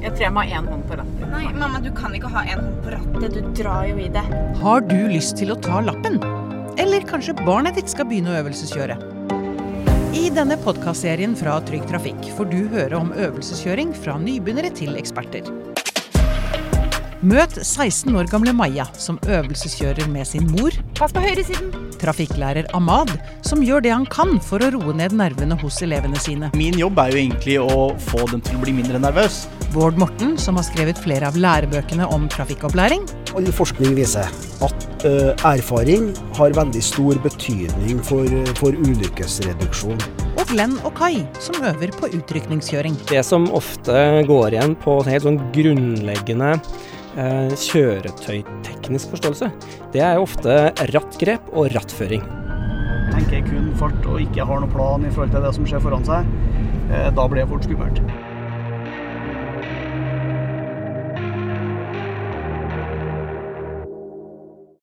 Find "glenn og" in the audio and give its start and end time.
40.50-40.96